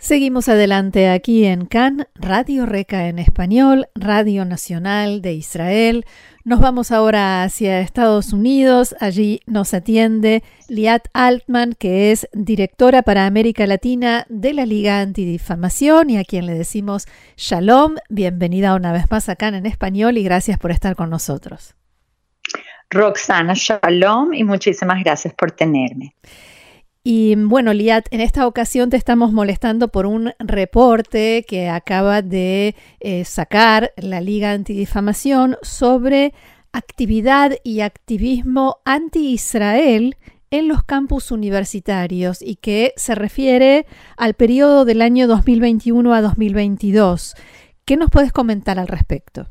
Seguimos 0.00 0.48
adelante 0.48 1.10
aquí 1.10 1.44
en 1.44 1.66
CAN, 1.66 2.08
Radio 2.14 2.64
Reca 2.64 3.08
en 3.08 3.18
español, 3.18 3.86
Radio 3.94 4.46
Nacional 4.46 5.20
de 5.20 5.34
Israel. 5.34 6.06
Nos 6.42 6.58
vamos 6.58 6.90
ahora 6.90 7.42
hacia 7.42 7.80
Estados 7.80 8.32
Unidos. 8.32 8.96
Allí 8.98 9.42
nos 9.44 9.74
atiende 9.74 10.42
Liat 10.68 11.08
Altman, 11.12 11.74
que 11.78 12.12
es 12.12 12.30
directora 12.32 13.02
para 13.02 13.26
América 13.26 13.66
Latina 13.66 14.24
de 14.30 14.54
la 14.54 14.64
Liga 14.64 15.00
Antidifamación 15.00 16.08
y 16.08 16.16
a 16.16 16.24
quien 16.24 16.46
le 16.46 16.54
decimos 16.54 17.06
Shalom. 17.36 17.96
Bienvenida 18.08 18.74
una 18.74 18.92
vez 18.92 19.04
más 19.10 19.28
acá 19.28 19.48
en 19.48 19.66
español 19.66 20.16
y 20.16 20.24
gracias 20.24 20.58
por 20.58 20.70
estar 20.70 20.96
con 20.96 21.10
nosotros. 21.10 21.74
Roxana, 22.88 23.52
shalom 23.54 24.32
y 24.32 24.44
muchísimas 24.44 25.04
gracias 25.04 25.34
por 25.34 25.52
tenerme. 25.52 26.14
Y 27.02 27.34
bueno, 27.34 27.72
Liat, 27.72 28.08
en 28.10 28.20
esta 28.20 28.46
ocasión 28.46 28.90
te 28.90 28.98
estamos 28.98 29.32
molestando 29.32 29.88
por 29.88 30.04
un 30.04 30.32
reporte 30.38 31.46
que 31.48 31.70
acaba 31.70 32.20
de 32.20 32.76
eh, 33.00 33.24
sacar 33.24 33.94
la 33.96 34.20
Liga 34.20 34.52
Antidifamación 34.52 35.56
sobre 35.62 36.34
actividad 36.72 37.52
y 37.64 37.80
activismo 37.80 38.80
anti-Israel 38.84 40.16
en 40.50 40.68
los 40.68 40.84
campus 40.84 41.30
universitarios 41.30 42.42
y 42.42 42.56
que 42.56 42.92
se 42.96 43.14
refiere 43.14 43.86
al 44.18 44.34
periodo 44.34 44.84
del 44.84 45.00
año 45.00 45.26
2021 45.26 46.12
a 46.12 46.20
2022. 46.20 47.34
¿Qué 47.86 47.96
nos 47.96 48.10
puedes 48.10 48.32
comentar 48.32 48.78
al 48.78 48.88
respecto? 48.88 49.48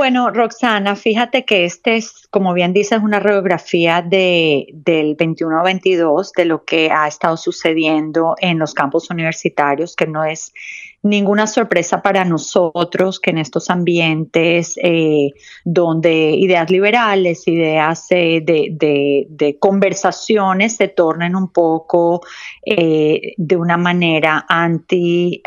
Bueno, 0.00 0.30
Roxana, 0.30 0.96
fíjate 0.96 1.44
que 1.44 1.66
este 1.66 1.96
es, 1.96 2.26
como 2.30 2.54
bien 2.54 2.72
dices, 2.72 3.00
una 3.02 3.20
radiografía 3.20 4.00
de, 4.00 4.68
del 4.72 5.14
21-22 5.14 6.30
de 6.34 6.46
lo 6.46 6.64
que 6.64 6.90
ha 6.90 7.06
estado 7.06 7.36
sucediendo 7.36 8.34
en 8.38 8.58
los 8.58 8.72
campos 8.72 9.10
universitarios, 9.10 9.94
que 9.94 10.06
no 10.06 10.24
es 10.24 10.54
ninguna 11.02 11.46
sorpresa 11.46 12.02
para 12.02 12.24
nosotros 12.24 13.20
que 13.20 13.30
en 13.30 13.38
estos 13.38 13.70
ambientes 13.70 14.74
eh, 14.82 15.30
donde 15.64 16.32
ideas 16.32 16.70
liberales, 16.70 17.48
ideas 17.48 18.06
eh, 18.10 18.40
de, 18.42 19.56
conversaciones 19.58 20.76
se 20.76 20.88
tornen 20.88 21.34
un 21.34 21.48
poco 21.48 22.20
eh, 22.64 23.34
de 23.36 23.56
una 23.56 23.76
manera 23.76 24.44
anti, 24.48 25.42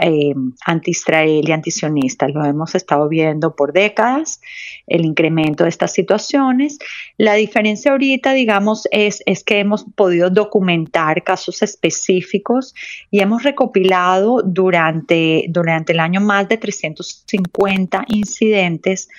anti-israel 0.66 1.48
y 1.48 1.52
antisionista. 1.52 2.28
Lo 2.28 2.46
hemos 2.46 2.76
estado 2.76 3.08
viendo 3.08 3.56
por 3.56 3.74
décadas, 3.74 4.42
el 4.88 5.06
incremento 5.06 5.64
de 5.64 5.70
estas 5.70 5.94
situaciones. 5.94 6.80
La 7.18 7.36
diferencia 7.36 7.92
ahorita, 7.92 8.34
digamos, 8.34 8.88
es, 8.92 9.22
es 9.26 9.44
que 9.44 9.59
hemos 9.59 9.86
podido 9.96 10.30
documentar 10.30 11.24
casos 11.24 11.62
específicos 11.62 12.74
y 13.12 13.20
hemos 13.20 13.44
recopilado 13.44 14.42
durante 14.44 15.43
durante 15.50 15.94
el 15.94 16.00
año 16.00 16.22
más 16.22 16.48
de 16.50 16.58
350 16.58 18.06
incidentes 18.08 19.10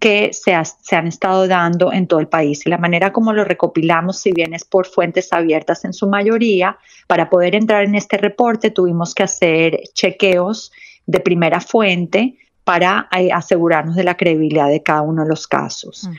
que 0.00 0.32
se, 0.32 0.54
han 0.54 1.06
estado 1.06 1.46
dando 1.46 1.92
en 1.92 2.06
todo 2.06 2.20
el 2.20 2.28
país. 2.28 2.66
Y 2.66 2.70
la 2.70 2.78
manera 2.78 3.12
como 3.12 3.32
lo 3.32 3.44
recopilamos, 3.44 4.20
si 4.20 4.32
bien 4.32 4.54
es 4.54 4.64
por 4.64 4.86
fuentes 4.86 5.32
abiertas 5.32 5.84
en 5.84 5.92
su 5.92 6.08
mayoría, 6.08 6.78
para 7.06 7.28
poder 7.30 7.54
entrar 7.54 7.84
en 7.84 7.94
este 7.94 8.16
reporte 8.16 8.70
tuvimos 8.70 9.14
que 9.14 9.22
hacer 9.22 9.80
chequeos 9.94 10.72
de 11.06 11.20
primera 11.20 11.60
fuente 11.60 12.36
para 12.66 13.08
eh, 13.16 13.30
asegurarnos 13.32 13.94
de 13.94 14.02
la 14.02 14.16
credibilidad 14.16 14.68
de 14.68 14.82
cada 14.82 15.02
uno 15.02 15.22
de 15.22 15.28
los 15.28 15.46
casos. 15.46 16.02
Mm. 16.02 16.14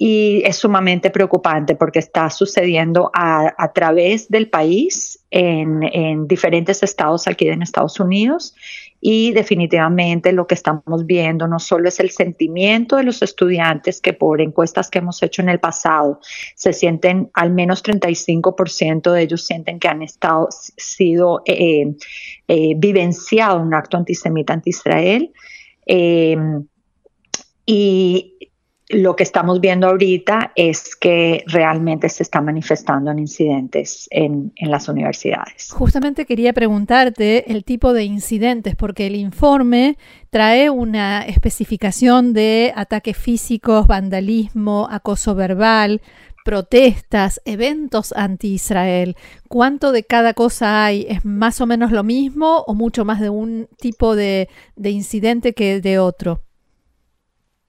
Y 0.00 0.42
es 0.44 0.56
sumamente 0.56 1.10
preocupante 1.10 1.76
porque 1.76 2.00
está 2.00 2.28
sucediendo 2.28 3.12
a, 3.14 3.70
través 3.72 4.28
del 4.28 4.50
país, 4.50 5.20
en, 5.30 5.84
en, 5.84 6.26
diferentes 6.26 6.82
estados 6.82 7.28
aquí 7.28 7.46
en 7.46 7.62
Estados 7.62 8.00
Unidos, 8.00 8.52
y 9.00 9.30
definitivamente 9.32 10.32
lo 10.32 10.48
que 10.48 10.54
estamos 10.54 11.06
viendo 11.06 11.46
no 11.46 11.60
solo 11.60 11.88
es 11.88 12.00
el 12.00 12.10
sentimiento 12.10 12.96
de 12.96 13.04
los 13.04 13.22
estudiantes 13.22 14.00
que 14.00 14.12
por 14.12 14.40
encuestas 14.40 14.90
que 14.90 14.98
hemos 14.98 15.22
hecho 15.22 15.40
en 15.40 15.50
el 15.50 15.60
pasado 15.60 16.18
se 16.56 16.72
sienten 16.72 17.30
al 17.34 17.50
menos 17.52 17.84
35% 17.84 19.12
de 19.12 19.22
ellos 19.22 19.44
sienten 19.44 19.78
que 19.78 19.86
han 19.86 20.02
estado 20.02 20.48
sido 20.76 21.42
eh, 21.46 21.94
eh, 22.48 22.74
vivenciado 22.76 23.60
un 23.60 23.72
acto 23.72 23.96
antisemita 23.96 24.52
anti-Israel. 24.52 25.32
Eh, 25.86 26.36
y 27.66 28.32
lo 28.92 29.16
que 29.16 29.22
estamos 29.22 29.60
viendo 29.60 29.88
ahorita 29.88 30.52
es 30.54 30.94
que 30.96 31.44
realmente 31.46 32.08
se 32.10 32.22
está 32.22 32.42
manifestando 32.42 33.10
en 33.10 33.20
incidentes 33.20 34.06
en, 34.10 34.52
las 34.60 34.88
universidades. 34.88 35.70
Justamente 35.72 36.26
quería 36.26 36.52
preguntarte 36.52 37.50
el 37.50 37.64
tipo 37.64 37.94
de 37.94 38.04
incidentes, 38.04 38.76
porque 38.76 39.06
el 39.06 39.16
informe 39.16 39.96
trae 40.30 40.68
una 40.68 41.22
especificación 41.22 42.34
de 42.34 42.72
ataques 42.76 43.16
físicos, 43.16 43.86
vandalismo, 43.86 44.88
acoso 44.90 45.34
verbal, 45.34 46.02
protestas, 46.44 47.40
eventos 47.44 48.12
anti-Israel. 48.12 49.16
¿Cuánto 49.48 49.92
de 49.92 50.04
cada 50.04 50.34
cosa 50.34 50.84
hay? 50.84 51.06
¿Es 51.08 51.24
más 51.24 51.60
o 51.60 51.66
menos 51.66 51.92
lo 51.92 52.04
mismo 52.04 52.64
o 52.66 52.74
mucho 52.74 53.04
más 53.04 53.20
de 53.20 53.30
un 53.30 53.68
tipo 53.78 54.16
de 54.16 54.48
incidente 54.76 55.52
que 55.52 55.80
de 55.80 55.98
otro? 55.98 56.42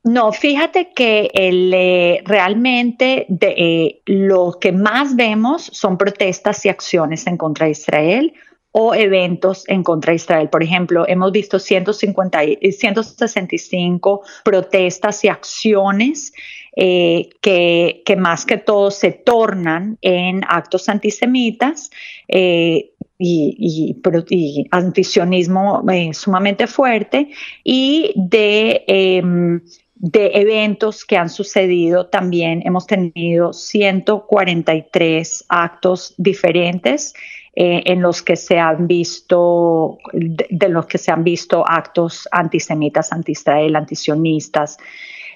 No, 0.06 0.34
fíjate 0.34 0.92
que 0.94 1.32
el, 1.34 1.74
eh, 1.74 2.22
realmente 2.26 3.26
de, 3.30 3.54
eh, 3.58 4.02
lo 4.06 4.58
que 4.60 4.74
más 4.74 5.16
vemos 5.16 5.70
son 5.72 5.98
protestas 5.98 6.66
y 6.66 6.70
acciones 6.70 7.26
en 7.26 7.38
contra 7.38 7.68
de 7.68 7.72
Israel 7.72 8.34
o 8.72 8.94
eventos 8.94 9.64
en 9.70 9.82
contra 9.82 10.12
de 10.12 10.18
Israel. 10.18 10.50
Por 10.50 10.62
ejemplo, 10.62 11.08
hemos 11.08 11.32
visto 11.32 11.58
150, 11.58 12.40
165 12.70 14.24
protestas 14.44 15.24
y 15.24 15.30
acciones 15.30 16.34
eh, 16.76 17.30
que, 17.42 18.16
más 18.18 18.46
que 18.46 18.58
todo 18.58 18.92
se 18.92 19.12
tornan 19.12 19.98
en 20.02 20.42
actos 20.48 20.90
antisemitas. 20.90 21.92
y, 22.28 22.90
y, 23.20 24.68
antisionismo 24.72 25.84
sumamente 26.14 26.68
fuerte 26.68 27.30
y 27.64 28.12
de 28.16 28.84
em, 28.88 29.62
de 30.04 30.32
eventos 30.34 31.06
que 31.06 31.16
han 31.16 31.30
sucedido 31.30 32.08
también 32.08 32.62
hemos 32.66 32.86
tenido 32.88 33.54
143 33.54 35.46
actos 35.48 36.14
diferentes 36.18 37.14
eh, 37.56 37.84
en 37.86 38.02
los 38.02 38.22
que 38.22 38.36
se 38.36 38.60
han 38.60 38.86
visto 38.86 39.98
de, 40.12 40.68
los 40.68 40.88
que 40.88 40.98
se 40.98 41.14
han 41.14 41.24
visto 41.24 41.64
actos 41.66 42.28
antisemitas, 42.32 43.14
anti-Israel, 43.14 43.78
antisionistas, 43.78 44.78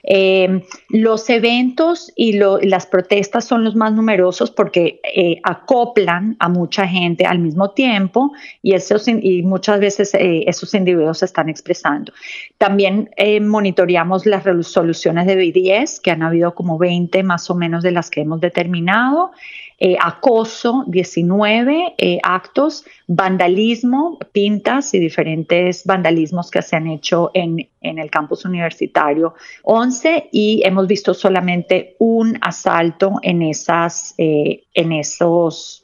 eh, 0.04 0.62
los 0.90 1.30
eventos 1.30 2.12
y 2.16 2.34
las 2.34 2.86
protestas 2.86 3.46
son 3.46 3.64
los 3.64 3.76
más 3.76 3.94
numerosos 3.94 4.52
porque 4.52 5.00
eh, 5.04 5.40
acoplan 5.44 6.36
a 6.40 6.50
mucha 6.50 6.88
gente 6.88 7.26
al 7.26 7.40
mismo 7.40 7.72
tiempo 7.72 8.32
y, 8.62 8.76
y 9.22 9.44
muchas 9.44 9.80
veces 9.80 10.14
eh, 10.14 10.44
esos 10.48 10.74
individuos 10.74 11.20
se 11.20 11.26
están 11.26 11.50
expresando. 11.50 12.12
También 12.58 13.10
monitoreamos 13.42 14.26
las 14.26 14.44
resoluciones 14.44 15.26
de 15.28 15.36
BDS, 15.36 16.00
que 16.00 16.12
han 16.12 16.24
habido 16.24 16.56
como 16.56 16.78
20 16.78 17.24
más 17.24 17.50
o 17.50 17.56
menos 17.56 17.84
de 17.84 17.92
las 17.92 18.10
que 18.10 18.22
hemos 18.22 18.40
determinado. 18.40 19.32
Eh, 19.80 19.96
acoso, 20.02 20.86
19 20.88 21.94
eh, 22.00 22.18
actos, 22.24 22.84
vandalismo, 23.06 24.18
pintas 24.32 24.92
y 24.96 25.00
diferentes 25.00 25.86
vandalismos 25.86 26.50
que 26.50 26.64
se 26.64 26.76
han 26.76 26.88
hecho 26.88 27.30
en, 27.36 27.70
el 27.82 28.10
campus 28.10 28.44
universitario, 28.46 29.36
11 29.62 30.30
y 30.32 30.64
hemos 30.66 30.88
visto 30.88 31.14
solamente 31.14 31.96
un 32.00 32.40
asalto 32.42 33.20
en, 33.22 33.44
esas, 33.44 34.16
eh, 34.18 34.64
en 34.74 34.94
esos 34.94 35.84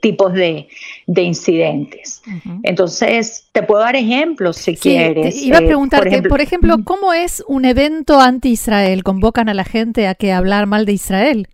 tipos 0.00 0.32
de, 0.34 0.68
incidentes. 1.06 2.22
Entonces, 2.62 3.48
te 3.50 3.62
puedo 3.62 3.80
dar 3.82 3.96
ejemplos 3.96 4.56
si 4.56 4.76
quieres. 4.76 5.42
iba 5.42 5.58
a 5.58 5.62
preguntarte, 5.62 6.22
por 6.22 6.40
ejemplo, 6.40 6.76
¿cómo 6.84 7.12
es 7.12 7.42
un 7.48 7.64
evento 7.64 8.20
anti-Israel? 8.20 9.02
¿Convocan 9.02 9.48
a 9.48 9.54
la 9.54 9.64
gente 9.64 10.06
a 10.06 10.14
que 10.14 10.32
hablar 10.32 10.66
mal 10.66 10.86
de 10.86 10.92
Israel? 10.92 11.48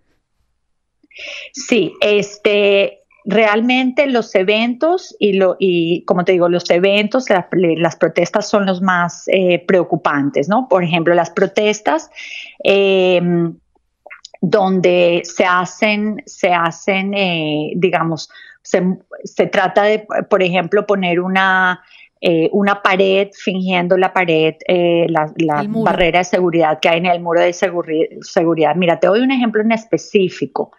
Sí, 1.52 1.94
este, 2.00 3.05
realmente 3.25 4.06
los 4.06 4.34
eventos 4.34 5.16
y, 5.19 5.34
lo, 5.34 5.56
y 5.58 6.05
como 6.05 6.25
te 6.25 6.32
digo, 6.32 6.49
los 6.49 6.69
eventos, 6.70 7.26
las 7.52 7.96
protestas 7.96 8.49
son 8.49 8.66
los 8.66 8.82
más 8.82 9.25
eh, 9.28 9.64
preocupantes, 9.66 10.49
¿no? 10.49 10.69
Por 10.69 10.84
ejemplo, 10.84 11.14
las 11.14 11.31
protestas 11.31 12.11
em, 12.62 13.56
donde 14.40 15.22
se 15.25 15.44
hacen, 15.44 16.22
se 16.26 16.52
hacen, 16.52 17.14
eh, 17.14 17.72
digamos, 17.76 18.28
se, 18.62 18.82
se, 19.25 19.46
trata 19.46 19.84
de, 19.84 20.06
por 20.28 20.43
ejemplo, 20.43 20.87
poner 20.87 21.20
una 21.20 21.82
eh, 22.26 22.48
una 22.52 22.80
pared 22.80 23.28
fingiendo 23.34 23.98
la 23.98 24.10
pared, 24.10 24.54
eh, 24.66 25.06
la, 25.10 25.30
barrera 25.66 26.20
de 26.20 26.24
seguridad 26.24 26.78
que 26.80 26.88
hay 26.88 26.96
en 26.96 27.04
el 27.04 27.20
muro 27.20 27.42
de 27.42 27.52
seguridad. 27.52 28.74
Mira, 28.76 28.98
te 28.98 29.08
doy 29.08 29.20
un 29.20 29.30
ejemplo 29.30 29.60
en 29.60 29.72
específico. 29.72 30.72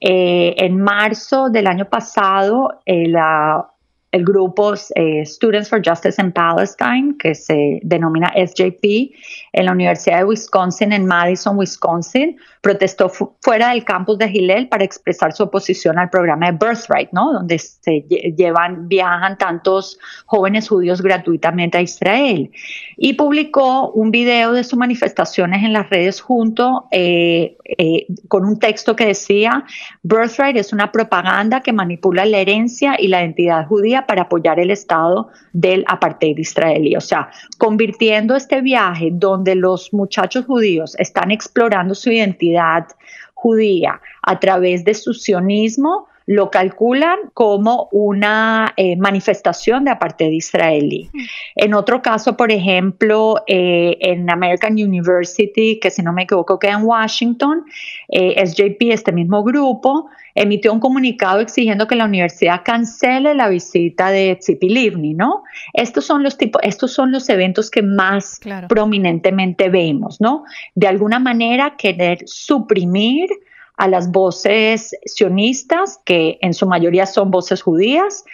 en 0.00 0.80
marzo 0.80 1.50
del 1.50 1.66
año 1.66 1.84
pasado, 1.90 2.80
la 2.86 3.66
el 4.12 4.24
grupo 4.24 4.74
eh, 4.94 5.24
Students 5.24 5.68
for 5.68 5.82
Justice 5.84 6.20
in 6.20 6.32
Palestine, 6.32 7.16
que 7.18 7.34
se 7.34 7.80
denomina 7.82 8.32
SJP, 8.34 9.12
en 9.52 9.64
la 9.64 9.72
Universidad 9.72 10.18
de 10.18 10.24
Wisconsin, 10.24 10.92
en 10.92 11.06
Madison, 11.06 11.56
Wisconsin, 11.56 12.36
protestó 12.60 13.08
fuera 13.08 13.70
del 13.70 13.84
campus 13.84 14.18
de 14.18 14.26
Hillel 14.26 14.68
para 14.68 14.84
expresar 14.84 15.32
su 15.32 15.44
oposición 15.44 15.98
al 15.98 16.10
programa 16.10 16.50
de 16.50 16.58
Birthright, 16.58 17.10
¿no? 17.12 17.32
donde 17.32 17.58
se 17.58 18.00
llevan, 18.36 18.88
viajan 18.88 19.38
tantos 19.38 19.98
jóvenes 20.26 20.68
judíos 20.68 21.00
gratuitamente 21.00 21.78
a 21.78 21.82
Israel. 21.82 22.50
Y 22.96 23.14
publicó 23.14 23.90
un 23.92 24.10
video 24.10 24.52
de 24.52 24.64
sus 24.64 24.78
manifestaciones 24.78 25.62
en 25.62 25.72
las 25.72 25.88
redes 25.90 26.20
junto 26.20 26.88
eh, 26.90 27.56
eh, 27.78 28.06
con 28.28 28.44
un 28.44 28.58
texto 28.58 28.96
que 28.96 29.06
decía, 29.06 29.64
Birthright 30.02 30.56
es 30.56 30.72
una 30.72 30.90
propaganda 30.90 31.60
que 31.60 31.72
manipula 31.72 32.24
la 32.24 32.38
herencia 32.38 32.96
y 32.98 33.08
la 33.08 33.20
identidad 33.20 33.66
judía 33.66 33.95
para 34.04 34.22
apoyar 34.22 34.58
el 34.58 34.70
Estado 34.70 35.28
del 35.52 35.84
apartheid 35.86 36.36
israelí. 36.36 36.96
O 36.96 37.00
sea, 37.00 37.30
convirtiendo 37.56 38.34
este 38.34 38.60
viaje 38.60 39.10
donde 39.12 39.54
los 39.54 39.94
muchachos 39.94 40.44
judíos 40.44 40.96
están 40.98 41.30
explorando 41.30 41.94
su 41.94 42.10
identidad 42.10 42.88
judía 43.32 44.00
a 44.22 44.40
través 44.40 44.84
de 44.84 44.94
su 44.94 45.14
sionismo, 45.14 46.08
lo 46.26 46.50
calculan 46.50 47.18
como 47.34 47.88
una 47.92 48.74
eh, 48.76 48.96
manifestación 48.96 49.84
de 49.84 49.92
apartheid 49.92 50.32
israelí. 50.32 51.08
En 51.54 51.72
otro 51.72 52.02
caso, 52.02 52.36
por 52.36 52.50
ejemplo, 52.50 53.36
eh, 53.46 53.96
en 54.00 54.28
American 54.28 54.72
University, 54.72 55.78
que 55.80 55.90
si 55.90 56.02
no 56.02 56.12
me 56.12 56.24
equivoco 56.24 56.58
queda 56.58 56.72
en 56.72 56.82
Washington, 56.82 57.64
eh, 58.08 58.44
SJP, 58.44 58.92
este 58.92 59.12
mismo 59.12 59.44
grupo, 59.44 60.08
emitió 60.34 60.72
un 60.72 60.80
comunicado 60.80 61.40
exigiendo 61.40 61.86
que 61.86 61.94
la 61.94 62.04
universidad 62.04 62.62
cancele 62.64 63.34
la 63.34 63.48
visita 63.48 64.10
de 64.10 64.36
Tzipi 64.36 64.68
Livni, 64.68 65.14
¿no? 65.14 65.44
Estos 65.72 66.04
son 66.04 66.24
los 66.24 66.36
tipos, 66.36 66.60
estos 66.64 66.92
son 66.92 67.12
los 67.12 67.28
eventos 67.28 67.70
que 67.70 67.82
más 67.82 68.40
prominentemente 68.68 69.68
vemos, 69.68 70.20
¿no? 70.20 70.44
De 70.74 70.88
alguna 70.88 71.20
manera 71.20 71.76
querer 71.76 72.18
suprimir 72.26 73.30
a 73.76 73.88
las 73.88 74.10
voces 74.10 74.96
sionistas, 75.04 76.00
que 76.04 76.38
en 76.40 76.54
su 76.54 76.66
mayoría 76.66 77.06
son 77.06 77.30
voces 77.30 77.62
judías, 77.62 78.24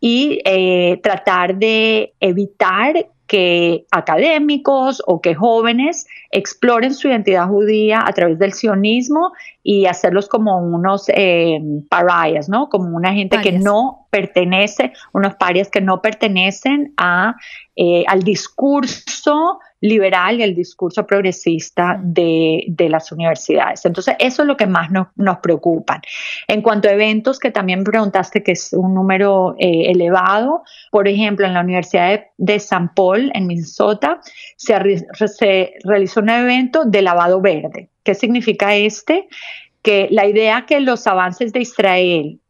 y 0.00 0.40
eh, 0.44 1.00
tratar 1.02 1.56
de 1.56 2.14
evitar 2.20 3.06
que 3.26 3.86
académicos 3.90 5.02
o 5.06 5.20
que 5.20 5.34
jóvenes 5.34 6.06
exploren 6.32 6.92
su 6.92 7.08
identidad 7.08 7.48
judía 7.48 8.04
a 8.04 8.12
través 8.12 8.38
del 8.38 8.52
sionismo 8.52 9.32
y 9.62 9.86
hacerlos 9.86 10.28
como 10.28 10.58
unos 10.58 11.08
eh, 11.08 11.58
parias, 11.88 12.48
¿no? 12.48 12.68
Como 12.68 12.94
una 12.96 13.14
gente 13.14 13.40
que 13.40 13.52
no 13.52 14.01
pertenece, 14.12 14.92
unos 15.14 15.36
parias 15.36 15.70
que 15.70 15.80
no 15.80 16.02
pertenecen 16.02 16.92
a, 16.98 17.34
eh, 17.74 18.04
al 18.06 18.22
discurso 18.22 19.58
liberal 19.80 20.38
y 20.38 20.42
el 20.42 20.54
discurso 20.54 21.06
progresista 21.06 21.98
de, 22.02 22.66
las 22.90 23.10
universidades. 23.10 23.86
Entonces, 23.86 24.14
eso 24.18 24.42
es 24.42 24.48
lo 24.48 24.58
que 24.58 24.66
más 24.66 24.90
nos, 24.90 25.06
nos 25.16 25.38
preocupa. 25.38 26.02
En 26.46 26.60
cuanto 26.60 26.88
a 26.88 26.92
eventos, 26.92 27.38
que 27.38 27.50
también 27.50 27.84
preguntaste 27.84 28.42
que 28.42 28.52
es 28.52 28.74
un 28.74 28.92
número 28.92 29.56
eh, 29.58 29.90
elevado, 29.90 30.62
por 30.90 31.08
ejemplo, 31.08 31.46
en 31.46 31.54
la 31.54 31.62
Universidad 31.62 32.20
de, 32.36 32.60
San 32.60 32.92
Paul, 32.94 33.32
en 33.32 33.46
Minnesota, 33.46 34.20
se, 34.56 34.76
se 35.26 35.72
realizó 35.84 36.20
un 36.20 36.28
evento 36.28 36.84
de 36.84 37.00
lavado 37.00 37.40
verde. 37.40 37.88
¿Qué 38.04 38.14
significa 38.14 38.74
este? 38.74 39.26
Que 39.80 40.08
la 40.10 40.26
idea 40.26 40.66
que 40.66 40.80
los 40.80 41.06
avances 41.06 41.54
de 41.54 41.60
Israel 41.60 42.41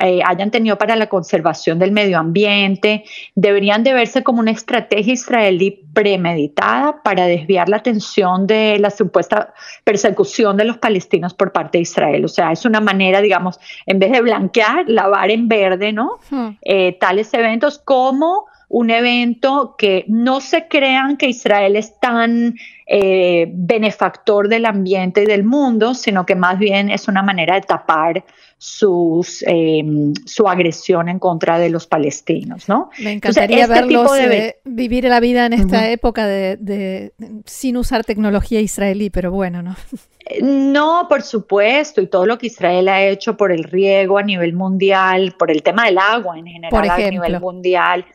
eh, 0.00 0.20
hayan 0.24 0.50
tenido 0.50 0.76
para 0.78 0.96
la 0.96 1.08
conservación 1.08 1.78
del 1.78 1.92
medio 1.92 2.18
ambiente, 2.18 3.04
deberían 3.34 3.84
de 3.84 3.92
verse 3.92 4.22
como 4.22 4.40
una 4.40 4.50
estrategia 4.50 5.12
israelí 5.12 5.82
premeditada 5.92 7.02
para 7.02 7.26
desviar 7.26 7.68
la 7.68 7.78
atención 7.78 8.46
de 8.46 8.78
la 8.78 8.90
supuesta 8.90 9.54
persecución 9.84 10.56
de 10.56 10.64
los 10.64 10.78
palestinos 10.78 11.34
por 11.34 11.52
parte 11.52 11.78
de 11.78 11.82
Israel. 11.82 12.24
O 12.24 12.28
sea, 12.28 12.52
es 12.52 12.64
una 12.64 12.80
manera, 12.80 13.20
digamos, 13.20 13.58
en 13.86 13.98
vez 13.98 14.12
de 14.12 14.20
blanquear, 14.20 14.88
lavar 14.88 15.30
en 15.30 15.48
verde, 15.48 15.92
¿no? 15.92 16.18
Hmm. 16.30 16.50
Eh, 16.62 16.96
tales 16.98 17.32
eventos 17.34 17.78
como 17.78 18.49
un 18.70 18.90
evento 18.90 19.74
que 19.76 20.04
no 20.06 20.40
se 20.40 20.68
crean 20.68 21.16
que 21.16 21.26
Israel 21.26 21.74
es 21.74 21.98
tan 21.98 22.54
eh, 22.86 23.46
benefactor 23.52 24.48
del 24.48 24.64
ambiente 24.64 25.24
y 25.24 25.26
del 25.26 25.42
mundo, 25.42 25.92
sino 25.92 26.24
que 26.24 26.36
más 26.36 26.56
bien 26.56 26.88
es 26.88 27.08
una 27.08 27.20
manera 27.20 27.56
de 27.56 27.62
tapar 27.62 28.24
sus, 28.58 29.42
eh, 29.48 29.82
su 30.24 30.46
agresión 30.46 31.08
en 31.08 31.18
contra 31.18 31.58
de 31.58 31.68
los 31.68 31.88
palestinos, 31.88 32.68
¿no? 32.68 32.90
Me 33.00 33.12
encantaría 33.14 33.62
este 33.62 33.74
verlos 33.74 34.16
eh, 34.16 34.56
vivir 34.64 35.04
la 35.04 35.18
vida 35.18 35.46
en 35.46 35.54
esta 35.54 35.90
época 35.90 36.28
de, 36.28 37.12
sin 37.46 37.76
usar 37.76 38.04
tecnología 38.04 38.60
israelí, 38.60 39.10
pero 39.10 39.32
bueno, 39.32 39.62
¿no? 39.62 39.74
No, 40.42 41.06
por 41.08 41.22
supuesto, 41.22 42.00
y 42.00 42.06
todo 42.06 42.24
lo 42.24 42.38
que 42.38 42.46
Israel 42.46 42.88
ha 42.88 43.02
hecho 43.02 43.36
por 43.36 43.50
el 43.50 43.64
riego 43.64 44.16
a 44.16 44.22
nivel 44.22 44.52
mundial, 44.52 45.34
por 45.36 45.50
el 45.50 45.64
tema 45.64 45.86
del 45.86 45.98
agua 45.98 46.38
en 46.38 46.46
general 46.46 46.88
a 46.88 47.10
nivel 47.10 47.40
mundial, 47.40 48.06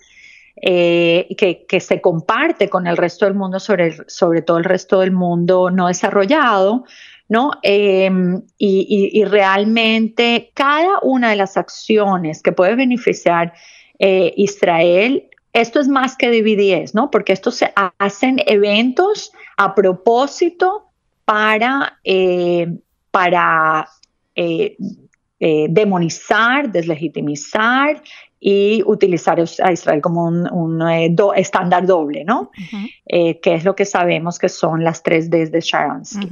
eh, 0.62 1.28
que, 1.38 1.80
se 1.82 2.00
comparte 2.00 2.70
con 2.70 2.88
el 2.88 2.96
resto 2.96 3.26
del 3.26 3.34
mundo, 3.34 3.60
sobre, 3.60 3.98
sobre 4.08 4.42
todo 4.42 4.58
el 4.58 4.64
resto 4.64 5.02
del 5.02 5.12
mundo 5.12 5.70
no 5.70 5.88
desarrollado, 5.88 6.86
¿no? 7.28 7.52
Em, 7.62 8.42
y, 8.58 9.24
realmente 9.26 10.52
cada 10.54 11.00
una 11.02 11.32
de 11.32 11.36
las 11.36 11.58
acciones 11.58 12.42
que 12.42 12.54
puede 12.54 12.76
beneficiar 12.76 13.54
eh, 14.00 14.34
Israel, 14.38 15.30
esto 15.52 15.80
es 15.80 15.88
más 15.88 16.16
que 16.16 16.30
dividir, 16.32 16.86
¿no? 16.94 17.12
Porque 17.12 17.34
estos 17.34 17.56
se 17.56 17.74
hacen 17.98 18.42
eventos 18.46 19.32
a 19.58 19.76
propósito 19.76 20.86
para, 21.26 22.00
eh, 25.40 25.68
demonizar, 25.70 26.72
deslegitimizar 26.72 28.02
y 28.48 28.84
utilizar 28.86 29.44
a 29.64 29.72
Israel 29.72 30.02
como 30.02 30.26
un, 30.26 30.82
eh, 30.88 31.16
estándar 31.36 31.88
doble, 31.88 32.24
¿no? 32.24 32.52
Eh, 33.08 33.40
que 33.40 33.56
es 33.56 33.64
lo 33.64 33.76
que 33.76 33.86
sabemos 33.86 34.38
que 34.38 34.50
son 34.50 34.84
las 34.84 35.02
tres 35.02 35.32
Ds 35.32 35.52
de 35.52 35.62
Sharansky. 35.62 36.30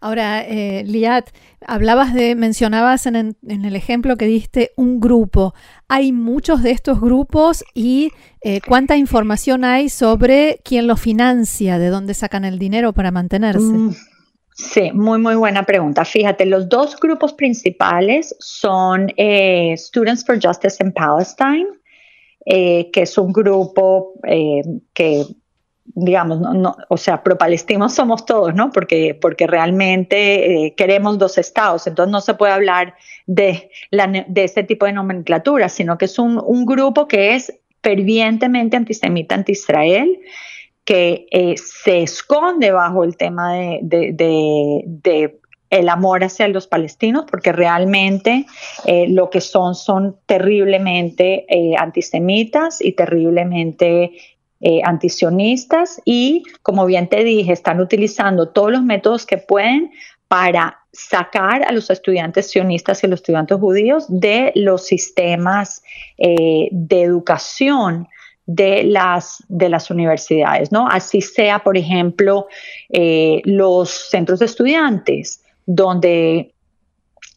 Ahora, 0.00 0.42
eh, 0.42 0.82
Liat, 0.84 1.30
hablabas 1.64 2.12
de, 2.12 2.34
mencionabas 2.34 3.06
en, 3.06 3.36
el 3.46 3.76
ejemplo 3.76 4.16
que 4.16 4.26
diste 4.26 4.72
un 4.76 4.98
grupo. 4.98 5.54
¿Hay 5.86 6.10
muchos 6.10 6.60
de 6.64 6.72
estos 6.72 7.00
grupos 7.00 7.64
y 7.72 8.10
cuánta 8.66 8.96
información 8.96 9.64
hay 9.64 9.90
sobre 9.90 10.58
quién 10.64 10.88
lo 10.88 10.96
financia, 10.96 11.78
de 11.78 11.88
dónde 11.88 12.14
sacan 12.14 12.44
el 12.44 12.58
dinero 12.58 12.92
para 12.92 13.12
mantenerse? 13.12 13.60
Mm, 13.60 13.94
Sí, 14.56 14.92
muy, 14.92 15.18
muy 15.18 15.34
buena 15.34 15.64
pregunta. 15.64 16.04
Fíjate, 16.04 16.46
los 16.46 16.68
dos 16.68 16.96
grupos 17.00 17.32
principales 17.32 18.36
son 18.38 19.12
eh, 19.16 19.74
Students 19.76 20.24
for 20.24 20.38
Justice 20.40 20.76
in 20.80 20.92
Palestine, 20.92 21.66
eh, 22.46 22.88
que 22.92 23.02
es 23.02 23.18
un 23.18 23.32
grupo 23.32 24.12
eh, 24.22 24.62
que, 24.92 25.24
digamos, 25.86 26.40
no, 26.40 26.76
o 26.88 26.96
sea, 26.96 27.24
pro-palestinos 27.24 27.94
somos 27.94 28.24
todos, 28.26 28.54
¿no? 28.54 28.70
Porque, 28.70 29.18
porque 29.20 29.48
realmente 29.48 30.72
queremos 30.76 31.18
dos 31.18 31.36
estados, 31.36 31.88
entonces 31.88 32.12
no 32.12 32.20
se 32.20 32.34
puede 32.34 32.52
hablar 32.52 32.94
de, 33.26 33.70
la, 33.90 34.06
de 34.06 34.44
ese 34.44 34.62
tipo 34.62 34.86
de 34.86 34.92
nomenclatura, 34.92 35.68
sino 35.68 35.98
que 35.98 36.04
es 36.04 36.16
un, 36.16 36.40
un 36.46 36.64
grupo 36.64 37.08
que 37.08 37.34
es 37.34 37.52
fervientemente 37.82 38.76
antisemita 38.76 39.34
anti-Israel 39.34 40.16
que 40.84 41.26
eh, 41.30 41.54
se 41.56 42.02
esconde 42.02 42.70
bajo 42.70 43.04
el 43.04 43.16
tema 43.16 43.54
de, 43.54 45.38
el 45.70 45.88
amor 45.88 46.22
hacia 46.22 46.46
los 46.48 46.66
palestinos, 46.66 47.24
porque 47.28 47.52
realmente 47.52 48.46
eh, 48.84 49.06
lo 49.08 49.30
que 49.30 49.40
son 49.40 49.74
son 49.74 50.16
terriblemente 50.26 51.46
eh, 51.48 51.74
antisemitas 51.76 52.80
y 52.80 52.92
terriblemente 52.92 54.12
antisionistas. 54.84 56.00
Y, 56.06 56.42
como 56.62 56.86
bien 56.86 57.08
te 57.08 57.22
dije, 57.22 57.52
están 57.52 57.80
utilizando 57.80 58.48
todos 58.48 58.72
los 58.72 58.82
métodos 58.82 59.26
que 59.26 59.36
pueden 59.36 59.92
para 60.26 60.78
sacar 60.90 61.64
a 61.68 61.72
los 61.72 61.90
estudiantes 61.90 62.50
sionistas 62.50 63.04
y 63.04 63.08
los 63.08 63.20
estudiantes 63.20 63.58
judíos 63.58 64.06
de 64.08 64.52
los 64.54 64.86
sistemas 64.86 65.82
de 66.16 67.02
educación 67.02 68.08
de 68.46 68.84
las, 68.84 69.42
de 69.48 69.68
las 69.68 69.90
universidades, 69.90 70.70
¿no? 70.70 70.86
Así 70.88 71.20
sea, 71.20 71.60
por 71.60 71.76
ejemplo, 71.78 72.46
eh, 72.90 73.40
los 73.44 73.90
centros 73.90 74.38
de 74.40 74.46
estudiantes, 74.46 75.42
donde 75.66 76.52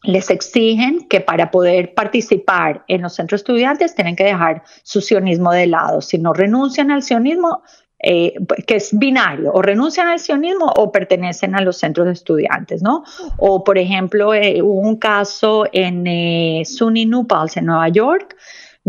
les 0.04 0.30
exigen 0.30 1.08
que 1.08 1.20
para 1.20 1.50
poder 1.50 1.94
participar 1.94 2.84
en 2.88 3.02
los 3.02 3.14
centros 3.14 3.40
estudiantes 3.40 3.94
tienen 3.94 4.16
que 4.16 4.24
dejar 4.24 4.62
su 4.82 5.00
sionismo 5.00 5.50
de 5.52 5.66
lado. 5.66 6.00
Si 6.02 6.18
no 6.18 6.32
renuncian 6.32 6.90
al 6.90 7.02
sionismo, 7.02 7.62
eh, 8.00 8.34
que 8.66 8.76
es 8.76 8.96
binario, 8.96 9.50
o 9.52 9.60
renuncian 9.60 10.06
al 10.06 10.20
sionismo 10.20 10.66
o 10.76 10.92
pertenecen 10.92 11.56
a 11.56 11.62
los 11.62 11.78
centros 11.78 12.06
de 12.06 12.12
estudiantes, 12.12 12.80
¿no? 12.80 13.02
O, 13.38 13.64
por 13.64 13.76
ejemplo, 13.76 14.34
eh, 14.34 14.62
hubo 14.62 14.80
un 14.80 14.96
caso 14.96 15.64
en 15.72 16.64
SUNY 16.64 17.06
New 17.06 17.26
Paltz, 17.26 17.56
en 17.56 17.66
Nueva 17.66 17.88
York, 17.88 18.36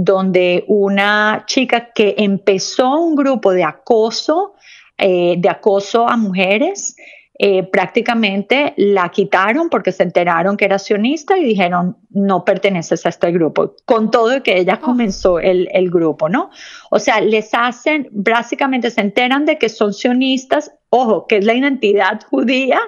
donde 0.03 0.63
una 0.68 1.44
chica 1.46 1.91
que 1.94 2.15
empezó 2.18 3.00
un 3.00 3.15
grupo 3.15 3.51
de 3.51 3.63
acoso, 3.63 4.53
de 4.98 5.50
acoso 5.50 6.10
a 6.10 6.18
mujeres, 6.18 6.96
eh, 7.41 7.63
prácticamente 7.63 8.74
la 8.75 9.08
quitaron 9.08 9.70
porque 9.70 9.94
se 9.94 10.03
enteraron 10.03 10.58
que 10.58 10.65
era 10.65 10.77
sionista 10.77 11.38
y 11.38 11.46
dijeron, 11.46 11.96
no 12.10 12.44
perteneces 12.44 13.06
a 13.06 13.10
este 13.10 13.32
grupo, 13.32 13.77
con 13.86 14.12
todo 14.12 14.44
que 14.44 14.58
ella 14.58 14.77
oh. 14.82 14.86
comenzó 14.86 15.39
el, 15.39 15.70
el, 15.72 15.89
grupo, 15.89 16.27
¿no? 16.27 16.50
O 16.91 17.00
sea, 17.00 17.22
les 17.22 17.53
hacen, 17.53 18.10
básicamente 18.12 18.91
se 18.91 19.00
enteran 19.00 19.46
de 19.46 19.58
que 19.58 19.70
son 19.70 19.94
sionistas, 19.94 20.74
ojo, 20.89 21.27
que 21.27 21.38
es 21.38 21.46
la 21.46 21.53
identidad 21.53 22.20
judía, 22.29 22.82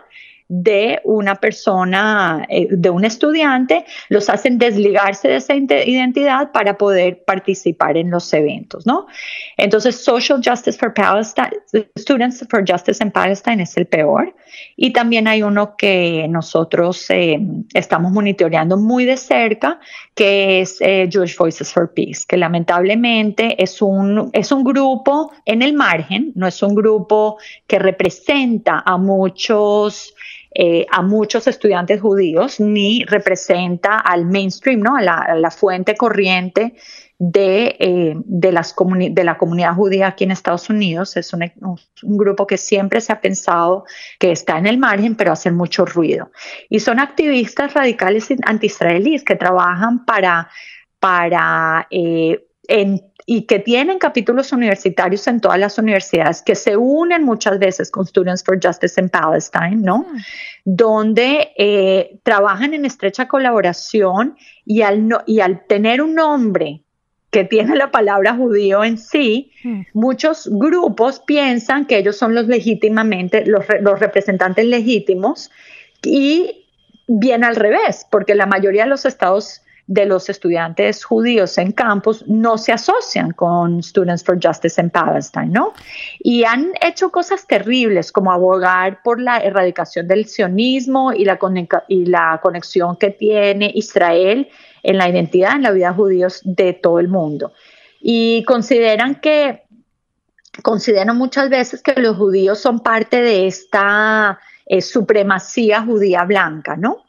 de 0.54 1.00
una 1.06 1.36
persona, 1.36 2.46
eh, 2.50 2.68
de 2.70 2.90
un 2.90 3.06
estudiante, 3.06 3.86
los 4.10 4.30
hacen 4.30 4.58
desligarse 4.58 5.30
de 5.30 5.38
esa 5.38 5.56
identidad 5.56 6.52
para 6.52 6.78
poder 6.78 7.24
participar 7.24 7.96
en 7.96 8.12
los 8.12 8.34
eventos, 8.34 8.86
¿no? 8.86 9.08
Entonces, 9.56 10.04
Social 10.04 10.42
Justice 10.44 10.78
for 10.78 10.94
Palestine, 10.94 11.52
Students 11.98 12.46
for 12.50 12.66
Justice 12.68 13.02
in 13.02 13.12
Palestine 13.12 13.64
es 13.64 13.78
el 13.78 13.88
peor. 13.88 14.36
Y 14.76 14.92
también 14.92 15.30
hay 15.30 15.42
uno 15.42 15.78
que 15.78 16.28
nosotros 16.28 17.10
eh, 17.10 17.40
estamos 17.74 18.12
monitoreando 18.12 18.76
muy 18.76 19.06
de 19.06 19.16
cerca, 19.16 19.80
que 20.14 20.60
es 20.60 20.82
eh, 20.82 21.08
Jewish 21.10 21.38
Voices 21.38 21.72
for 21.72 21.94
Peace, 21.94 22.26
que 22.28 22.36
lamentablemente 22.36 23.56
es 23.64 23.82
un, 23.82 24.30
es 24.34 24.52
un 24.52 24.66
grupo 24.66 25.32
en 25.46 25.62
el 25.62 25.72
margen, 25.72 26.34
no 26.36 26.46
es 26.46 26.62
un 26.62 26.76
grupo 26.76 27.38
que 27.68 27.80
representa 27.80 28.84
a 28.86 28.98
muchos 28.98 30.14
eh, 30.54 30.86
a 30.92 31.02
muchos 31.02 31.48
estudiantes 31.48 32.02
judíos 32.02 32.60
ni 32.60 33.06
representa 33.06 33.98
al 33.98 34.26
mainstream, 34.26 34.82
¿no? 34.82 34.98
a, 34.98 35.02
la, 35.02 35.52
fuente 35.52 35.96
corriente 35.96 36.76
de, 37.18 37.78
eh, 37.80 38.16
de, 38.18 38.52
las 38.52 38.76
de, 38.76 39.24
la 39.24 39.38
comunidad 39.38 39.76
judía 39.76 40.08
aquí 40.08 40.26
en 40.26 40.32
Estados 40.32 40.70
Unidos. 40.70 41.16
Es 41.16 41.32
un, 41.34 41.50
un, 41.62 42.18
grupo 42.18 42.46
que 42.48 42.58
siempre 42.58 43.00
se 43.00 43.14
ha 43.14 43.22
pensado 43.22 43.86
que 44.20 44.32
está 44.32 44.58
en 44.58 44.68
el 44.68 44.78
margen, 44.78 45.16
pero 45.16 45.32
hace 45.32 45.52
mucho 45.52 45.86
ruido. 45.86 46.32
Y 46.68 46.82
son 46.82 47.00
activistas 47.00 47.74
radicales 47.74 48.28
anti-israelíes 48.44 49.24
que 49.24 49.38
trabajan 49.38 50.04
para, 50.04 50.50
para 51.00 51.88
eh, 51.92 52.44
y 53.34 53.44
que 53.44 53.60
tienen 53.60 53.98
capítulos 53.98 54.52
universitarios 54.52 55.26
en 55.26 55.40
todas 55.40 55.58
las 55.58 55.78
universidades, 55.78 56.42
que 56.42 56.54
se 56.54 56.76
unen 56.76 57.24
muchas 57.24 57.60
veces 57.60 57.90
con 57.90 58.06
Students 58.06 58.44
for 58.44 58.60
Justice 58.62 59.00
in 59.00 59.08
Palestine, 59.08 59.78
¿no? 59.78 60.06
Ah. 60.06 60.18
Donde 60.66 61.54
eh, 61.58 62.20
trabajan 62.24 62.74
en 62.74 62.84
estrecha 62.84 63.30
colaboración 63.30 64.36
y 64.66 64.82
al, 64.82 65.08
y 65.26 65.40
al 65.40 65.66
tener 65.66 66.02
un 66.02 66.16
nombre 66.16 66.82
que 67.30 67.46
tiene 67.46 67.78
la 67.78 67.90
palabra 67.90 68.36
judío 68.36 68.84
en 68.84 68.98
sí, 68.98 69.54
hmm. 69.64 69.84
muchos 69.94 70.50
grupos 70.52 71.22
piensan 71.26 71.86
que 71.86 72.00
ellos 72.00 72.18
son 72.18 72.36
los 72.36 72.48
legítimamente, 72.48 73.46
los, 73.46 73.64
los 73.80 73.98
representantes 73.98 74.66
legítimos 74.66 75.52
y 76.04 76.68
bien 77.08 77.46
al 77.46 77.56
revés, 77.56 78.06
porque 78.12 78.36
la 78.36 78.46
mayoría 78.46 78.84
de 78.84 78.90
los 78.90 79.06
estados 79.06 79.62
de 79.88 80.06
los 80.06 80.30
estudiantes 80.30 81.04
judíos 81.04 81.58
en 81.58 81.72
campus 81.72 82.24
no 82.28 82.58
se 82.58 82.72
asocian 82.72 83.32
con 83.32 83.82
Students 83.84 84.24
for 84.24 84.40
Justice 84.42 84.80
in 84.80 84.90
Palestine, 84.90 85.48
¿no? 85.48 85.74
Y 86.20 86.44
han 86.44 86.72
hecho 86.82 87.12
cosas 87.12 87.46
terribles 87.48 88.12
como 88.12 88.32
abogar 88.32 89.02
por 89.04 89.20
la 89.20 89.40
erradicación 89.40 90.08
del 90.08 90.28
sionismo 90.28 91.12
y 91.14 91.26
la, 91.26 91.38
conexión 92.42 92.96
que 92.98 93.10
tiene 93.12 93.72
Israel 93.74 94.50
en 94.84 94.98
la 94.98 95.10
identidad, 95.10 95.56
en 95.56 95.64
la 95.64 95.72
vida 95.72 95.90
de 95.90 95.96
judíos 95.96 96.42
de 96.44 96.74
todo 96.74 97.00
el 97.00 97.08
mundo. 97.08 97.54
Y 98.00 98.44
consideran 98.46 99.16
que, 99.16 99.64
consideran 100.64 101.18
muchas 101.18 101.50
veces 101.50 101.82
que 101.82 102.00
los 102.00 102.18
judíos 102.18 102.60
son 102.60 102.80
parte 102.80 103.22
de 103.22 103.48
esta 103.48 104.40
eh, 104.66 104.82
supremacía 104.82 105.82
judía 105.82 106.24
blanca, 106.24 106.76
¿no? 106.76 107.04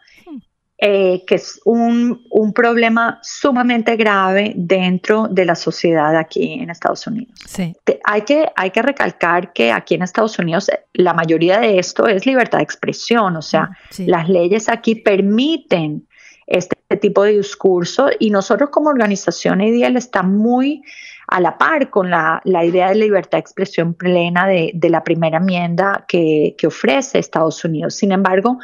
Eh, 0.84 1.22
que 1.28 1.36
es 1.36 1.60
un, 1.64 2.26
un, 2.28 2.52
problema 2.52 3.20
sumamente 3.22 3.94
grave 3.94 4.52
dentro 4.56 5.28
de 5.28 5.44
la 5.44 5.54
sociedad 5.54 6.16
aquí 6.16 6.54
en 6.54 6.70
Estados 6.70 7.06
Unidos. 7.06 7.38
Sí. 7.46 7.72
hay, 8.02 8.22
que, 8.22 8.48
hay 8.56 8.72
que 8.72 8.82
recalcar 8.82 9.52
que 9.52 9.70
aquí 9.70 9.94
en 9.94 10.02
Estados 10.02 10.40
Unidos 10.40 10.68
eh, 10.70 10.80
la 10.94 11.14
mayoría 11.14 11.60
de 11.60 11.78
esto 11.78 12.08
es 12.08 12.26
libertad 12.26 12.58
de 12.58 12.64
expresión, 12.64 13.36
o 13.36 13.42
sea, 13.42 13.70
las 13.98 14.28
leyes 14.28 14.68
aquí 14.68 14.96
permiten 14.96 16.08
este 16.48 16.74
tipo 17.00 17.22
de 17.22 17.36
discurso 17.36 18.08
y 18.18 18.30
nosotros 18.30 18.70
como 18.70 18.88
organización 18.88 19.60
ideal 19.60 19.96
está 19.96 20.24
muy 20.24 20.82
a 21.28 21.40
la 21.40 21.58
par 21.58 21.90
con 21.90 22.10
la, 22.10 22.40
la, 22.44 22.64
idea 22.64 22.88
de 22.88 22.96
libertad 22.96 23.38
de 23.38 23.42
expresión 23.42 23.94
plena 23.94 24.48
de, 24.48 24.72
de 24.74 24.90
la 24.90 25.04
primera 25.04 25.38
enmienda 25.38 26.04
que, 26.08 26.56
que 26.58 26.66
ofrece 26.66 27.20
Estados 27.20 27.64
Unidos. 27.64 27.94
Sin 27.94 28.10
embargo, 28.10 28.58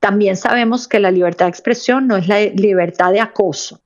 también 0.00 0.36
sabemos 0.36 0.88
que 0.88 1.00
la 1.00 1.10
libertad 1.10 1.46
de 1.46 1.50
expresión 1.50 2.06
no 2.06 2.16
es 2.16 2.28
la 2.28 2.40
libertad 2.40 3.12
de 3.12 3.20
acoso. 3.20 3.80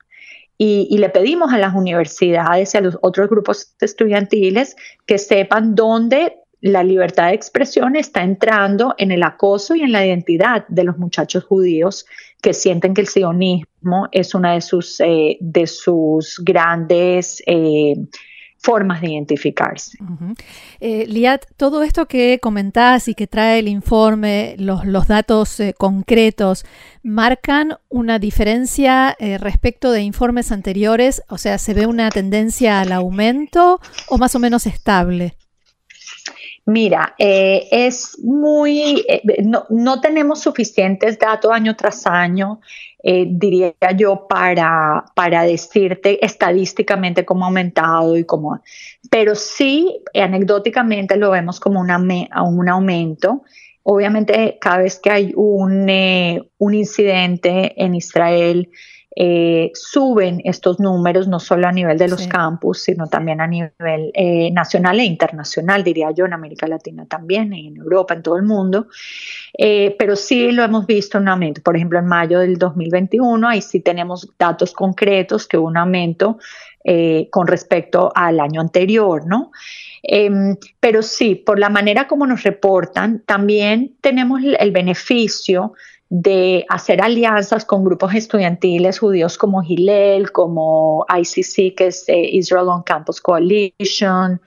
Y, 0.57 0.97
le 0.97 1.09
pedimos 1.09 1.51
a 1.51 1.57
las 1.57 1.73
universidades 1.73 2.73
y 2.73 2.77
a 2.77 2.81
los 2.81 2.97
otros 3.01 3.27
grupos 3.27 3.75
estudiantiles 3.81 4.77
que 5.05 5.17
sepan 5.17 5.75
dónde 5.75 6.37
la 6.61 6.83
libertad 6.83 7.27
de 7.27 7.33
expresión 7.33 7.97
está 7.97 8.23
entrando 8.23 8.95
en 8.97 9.11
el 9.11 9.23
acoso 9.23 9.75
y 9.75 9.81
en 9.81 9.91
la 9.91 10.05
identidad 10.05 10.65
de 10.69 10.85
los 10.85 10.97
muchachos 10.97 11.43
judíos 11.43 12.05
que 12.41 12.53
sienten 12.53 12.93
que 12.93 13.01
el 13.01 13.07
sionismo 13.07 14.07
es 14.13 14.33
una 14.33 14.53
de 14.53 14.61
sus, 14.61 15.01
eh, 15.01 15.37
de 15.41 15.67
sus 15.67 16.39
grandes 16.41 17.43
eh, 17.45 17.95
formas 18.63 19.01
de 19.01 19.11
identificarse. 19.11 19.97
Eh, 20.79 21.05
Liat, 21.07 21.45
todo 21.57 21.83
esto 21.83 22.07
que 22.07 22.39
comentás 22.41 23.09
y 23.09 23.13
que 23.13 23.27
trae 23.27 23.59
el 23.59 23.67
informe, 23.67 24.55
los, 24.57 25.07
datos 25.07 25.59
eh, 25.59 25.75
concretos, 25.77 26.65
¿marcan 27.03 27.77
una 27.89 28.19
diferencia 28.19 29.15
eh, 29.19 29.37
respecto 29.37 29.91
de 29.91 30.01
informes 30.01 30.51
anteriores? 30.51 31.21
O 31.27 31.37
sea, 31.37 31.57
¿se 31.57 31.73
ve 31.73 31.85
una 31.85 32.09
tendencia 32.09 32.79
al 32.79 32.93
aumento 32.93 33.81
o 34.07 34.17
más 34.17 34.33
o 34.33 34.39
menos 34.39 34.65
estable? 34.65 35.35
Mira, 36.65 37.13
es 37.17 38.17
muy, 38.23 39.05
no, 39.43 39.65
no, 39.69 39.99
tenemos 39.99 40.39
suficientes 40.39 41.19
datos 41.19 41.51
año 41.51 41.75
tras 41.75 42.07
año 42.07 42.61
eh, 43.05 43.25
diría 43.29 43.73
yo, 43.97 44.27
para, 44.29 45.03
para 45.13 45.43
decirte 45.43 46.25
estadísticamente 46.25 47.25
cómo 47.25 47.43
ha 47.43 47.47
aumentado 47.49 48.17
y 48.17 48.23
cómo... 48.23 48.61
Pero 49.11 49.35
sí, 49.35 50.01
anecdóticamente 50.13 51.17
lo 51.17 51.31
vemos 51.31 51.59
como 51.59 51.81
una, 51.81 51.97
un 51.97 52.69
aumento. 52.69 53.43
Obviamente, 53.83 54.57
cada 54.61 54.77
vez 54.77 54.99
que 54.99 55.09
hay 55.09 55.33
un, 55.35 55.89
eh, 55.89 56.49
un 56.59 56.73
incidente 56.73 57.73
en 57.75 57.93
Israel, 57.93 58.69
eh, 59.15 59.71
suben 59.75 60.41
estos 60.43 60.79
números 60.79 61.27
no 61.27 61.39
solo 61.39 61.67
a 61.67 61.71
nivel 61.71 61.97
de 61.99 62.07
los 62.07 62.27
campus, 62.27 62.81
sino 62.81 63.07
también 63.07 63.41
a 63.41 63.47
nivel 63.47 64.11
eh, 64.13 64.49
nacional 64.51 64.99
e 64.99 65.03
internacional, 65.03 65.83
diría 65.83 66.09
yo, 66.11 66.25
en 66.25 66.33
América 66.33 66.67
Latina 66.67 67.05
también, 67.05 67.53
en 67.53 67.77
Europa, 67.77 68.15
en 68.15 68.23
todo 68.23 68.37
el 68.37 68.43
mundo. 68.43 68.87
Eh, 69.55 69.95
pero 69.99 70.15
sí 70.15 70.51
lo 70.51 70.63
hemos 70.63 70.87
visto 70.87 71.17
en 71.17 71.23
un 71.23 71.29
aumento. 71.29 71.61
Por 71.61 71.75
ejemplo, 71.75 71.99
en 71.99 72.05
mayo 72.05 72.39
del 72.39 72.57
2021, 72.57 73.47
ahí 73.47 73.61
sí 73.61 73.81
tenemos 73.81 74.27
datos 74.39 74.73
concretos 74.73 75.47
que 75.47 75.57
hubo 75.57 75.67
un 75.67 75.77
aumento 75.77 76.39
con 77.29 77.47
respecto 77.47 78.11
al 78.13 78.41
año 78.41 78.59
anterior, 78.59 79.25
¿no? 79.25 79.51
Em, 80.01 80.57
pero 80.81 81.01
sí, 81.01 81.35
por 81.35 81.57
la 81.57 81.69
manera 81.69 82.09
como 82.09 82.27
nos 82.27 82.43
reportan, 82.43 83.23
también 83.25 83.95
tenemos 84.01 84.41
el 84.43 84.71
beneficio 84.71 85.75
de 86.15 86.63
hacer 86.69 87.01
alianzas 87.01 87.65
con 87.65 87.83
grupos 87.83 88.13
estudiantiles 88.13 88.99
judíos 88.99 89.35
como 89.35 89.63
Hillel, 89.63 90.31
como 90.31 91.07
ICC, 91.09 91.73
que 91.75 91.87
es 91.87 92.07
eh, 92.07 92.29
Israel 92.33 92.67
on 92.67 92.83
Campus 92.83 93.19
Coalition, 93.19 94.39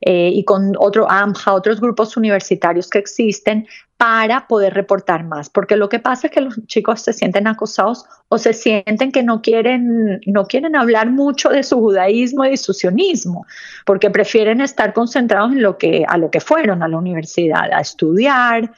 eh, 0.00 0.30
y 0.32 0.44
con 0.44 0.74
otro 0.78 1.10
AMJA, 1.10 1.54
otros 1.54 1.80
grupos 1.80 2.16
universitarios 2.16 2.88
que 2.88 3.00
existen 3.00 3.66
para 3.96 4.46
poder 4.46 4.74
reportar 4.74 5.24
más, 5.24 5.50
porque 5.50 5.76
lo 5.76 5.88
que 5.88 5.98
pasa 5.98 6.28
es 6.28 6.32
que 6.32 6.40
los 6.40 6.64
chicos 6.68 7.00
se 7.00 7.12
sienten 7.12 7.48
acosados 7.48 8.04
o 8.28 8.38
se 8.38 8.52
sienten 8.52 9.10
que 9.10 9.24
no 9.24 9.42
quieren, 9.42 10.20
no 10.24 10.46
quieren 10.46 10.76
hablar 10.76 11.10
mucho 11.10 11.48
de 11.48 11.64
su 11.64 11.80
judaísmo 11.80 12.44
y 12.44 12.56
su 12.56 12.72
sionismo, 12.72 13.44
porque 13.84 14.08
prefieren 14.08 14.60
estar 14.60 14.92
concentrados 14.92 15.50
en 15.50 15.62
lo 15.62 15.78
que, 15.78 16.04
a 16.06 16.16
lo 16.16 16.30
que 16.30 16.38
fueron 16.38 16.84
a 16.84 16.88
la 16.88 16.96
universidad, 16.96 17.72
a 17.72 17.80
estudiar, 17.80 18.70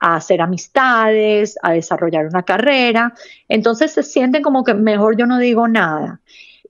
a 0.00 0.16
hacer 0.16 0.40
amistades, 0.40 1.56
a 1.62 1.72
desarrollar 1.72 2.26
una 2.26 2.42
carrera. 2.42 3.14
Entonces 3.48 3.92
se 3.92 4.02
sienten 4.02 4.42
como 4.42 4.64
que 4.64 4.74
mejor 4.74 5.16
yo 5.16 5.26
no 5.26 5.38
digo 5.38 5.68
nada. 5.68 6.20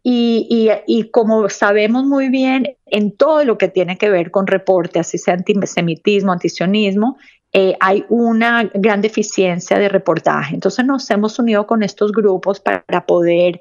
Y, 0.03 0.71
y, 0.87 1.11
como 1.11 1.51
sabemos 1.51 2.05
muy 2.07 2.31
bien, 2.31 2.75
en 2.87 3.15
todo 3.15 3.45
lo 3.45 3.59
que 3.59 3.69
tiene 3.69 3.99
que 3.99 4.09
ver 4.09 4.31
con 4.31 4.47
reporte, 4.47 4.99
así 4.99 5.19
sea 5.19 5.35
antisemitismo, 5.35 6.33
antisionismo, 6.33 7.19
eh, 7.52 7.76
hay 7.80 8.04
una 8.09 8.71
gran 8.75 9.00
deficiencia 9.00 9.76
de 9.76 9.88
reportaje. 9.88 10.54
Entonces 10.54 10.85
nos 10.85 11.11
hemos 11.11 11.37
unido 11.40 11.66
con 11.66 11.83
estos 11.83 12.12
grupos 12.12 12.61
para 12.61 13.07
poder 13.07 13.61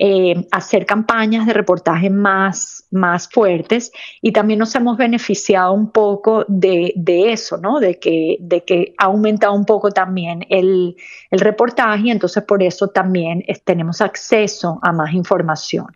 eh, 0.00 0.44
hacer 0.50 0.86
campañas 0.86 1.46
de 1.46 1.52
reportaje 1.52 2.10
más, 2.10 2.84
más 2.90 3.28
fuertes 3.28 3.92
y 4.20 4.32
también 4.32 4.58
nos 4.58 4.74
hemos 4.74 4.96
beneficiado 4.96 5.72
un 5.72 5.92
poco 5.92 6.46
de, 6.48 6.92
eso, 7.06 7.58
¿no? 7.58 7.78
De 7.78 8.00
que, 8.00 8.38
de 8.40 8.64
que 8.64 8.94
ha 8.98 9.04
aumentado 9.04 9.54
un 9.54 9.64
poco 9.64 9.92
también 9.92 10.44
el, 10.50 10.96
el 11.30 11.40
reportaje 11.40 12.08
y 12.08 12.10
entonces 12.10 12.42
por 12.42 12.60
eso 12.60 12.88
también 12.88 13.44
tenemos 13.64 14.00
acceso 14.00 14.80
a 14.82 14.92
más 14.92 15.14
información. 15.14 15.86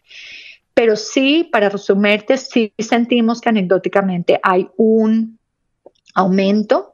Pero 0.75 0.95
sí, 0.95 1.49
para 1.51 1.69
resumirte, 1.69 2.37
sí 2.37 2.73
sentimos 2.79 3.41
que 3.41 3.49
anecdóticamente 3.49 4.39
hay 4.43 4.69
un 4.77 5.41
aumento 6.15 6.92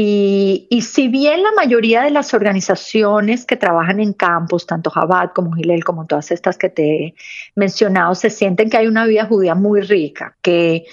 y, 0.00 0.80
si 0.82 1.08
bien 1.08 1.42
la 1.42 1.50
mayoría 1.56 2.04
de 2.04 2.10
las 2.10 2.32
organizaciones 2.32 3.44
que 3.44 3.56
trabajan 3.56 3.98
en 3.98 4.12
campos, 4.12 4.64
tanto 4.64 4.90
Jabat 4.90 5.32
como 5.32 5.50
Gilel, 5.54 5.82
como 5.82 6.06
todas 6.06 6.30
estas 6.30 6.56
que 6.56 6.68
te 6.68 6.82
he 6.84 7.14
mencionado, 7.56 8.14
se 8.14 8.30
sienten 8.30 8.70
que 8.70 8.76
hay 8.76 8.86
una 8.86 9.06
vida 9.06 9.24
judía 9.24 9.56
muy 9.56 9.80
rica, 9.80 10.36
que, 10.40 10.84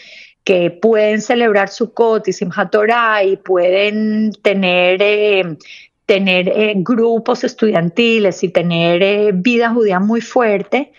que 0.43 0.71
pueden 0.71 1.21
celebrar 1.21 1.69
Sukkot 1.69 2.27
y 2.29 2.33
Simchat 2.33 2.71
Torah 2.71 3.23
y 3.23 3.37
pueden 3.37 4.31
tener, 4.41 4.99
eh, 5.03 5.55
tener 6.07 6.49
eh, 6.49 6.73
grupos 6.77 7.43
estudiantiles 7.43 8.43
y 8.43 8.49
tener 8.49 9.03
eh, 9.03 9.31
vida 9.35 9.69
judía 9.69 9.99
muy 9.99 10.21
fuerte, 10.21 10.93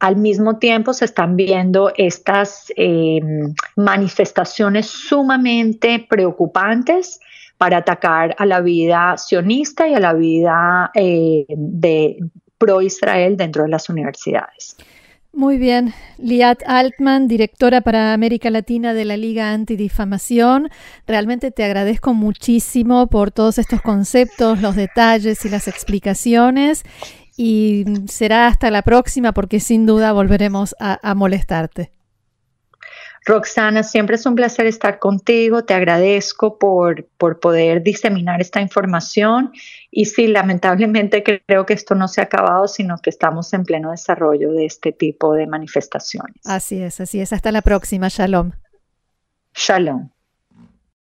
al 0.00 0.16
mismo 0.16 0.58
tiempo 0.58 0.92
se 0.92 1.04
están 1.04 1.36
viendo 1.36 1.92
estas 1.96 2.72
em, 2.76 3.54
manifestaciones 3.76 4.86
sumamente 4.86 6.04
preocupantes 6.08 7.20
para 7.58 7.78
atacar 7.78 8.34
a 8.38 8.46
la 8.46 8.62
vida 8.62 9.16
sionista 9.18 9.86
y 9.86 9.94
a 9.94 10.00
la 10.00 10.14
vida 10.14 10.90
eh, 10.94 11.44
de 11.48 12.16
pro-Israel 12.56 13.36
dentro 13.36 13.64
de 13.64 13.68
las 13.68 13.90
universidades. 13.90 14.76
Muy 15.32 15.58
bien. 15.58 15.94
Liat 16.18 16.62
Altman, 16.66 17.28
directora 17.28 17.82
para 17.82 18.14
América 18.14 18.50
Latina 18.50 18.94
de 18.94 19.04
la 19.04 19.16
Liga 19.16 19.52
Antidifamación. 19.52 20.70
Realmente 21.06 21.52
te 21.52 21.62
agradezco 21.62 22.14
muchísimo 22.14 23.06
por 23.06 23.30
todos 23.30 23.58
estos 23.58 23.80
conceptos, 23.80 24.60
los 24.60 24.74
detalles 24.74 25.44
y 25.44 25.48
las 25.48 25.68
explicaciones 25.68 26.82
y 27.42 27.86
será 28.06 28.48
hasta 28.48 28.70
la 28.70 28.82
próxima 28.82 29.32
porque 29.32 29.60
sin 29.60 29.86
duda 29.86 30.12
volveremos 30.12 30.76
a, 30.78 31.14
molestarte. 31.14 31.90
Roxana, 33.24 33.82
siempre 33.82 34.16
es 34.16 34.26
un 34.26 34.34
placer 34.34 34.66
estar 34.66 34.98
contigo. 34.98 35.64
Te 35.64 35.72
agradezco 35.72 36.58
por, 36.58 37.06
por 37.16 37.40
poder 37.40 37.82
diseminar 37.82 38.42
esta 38.42 38.60
información. 38.60 39.52
Y 39.90 40.04
sí, 40.04 40.26
lamentablemente 40.26 41.22
creo 41.22 41.64
que 41.64 41.72
esto 41.72 41.94
no 41.94 42.08
se 42.08 42.20
ha 42.20 42.24
acabado, 42.24 42.68
sino 42.68 42.98
que 42.98 43.08
estamos 43.08 43.54
en 43.54 43.64
pleno 43.64 43.90
desarrollo 43.90 44.52
de 44.52 44.66
este 44.66 44.92
tipo 44.92 45.32
de 45.32 45.46
manifestaciones. 45.46 46.36
Así 46.44 46.82
es, 46.82 47.00
así 47.00 47.20
es. 47.20 47.32
Hasta 47.32 47.52
la 47.52 47.62
próxima. 47.62 48.08
Shalom. 48.08 48.50
Shalom. 49.54 50.10